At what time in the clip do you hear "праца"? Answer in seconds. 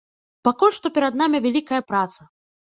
1.93-2.21